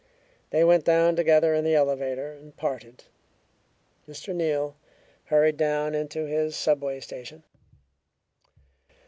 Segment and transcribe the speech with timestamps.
[0.49, 3.03] They went down together in the elevator, and parted.
[4.09, 4.33] Mr.
[4.33, 4.75] Neal
[5.25, 7.43] hurried down into his subway station.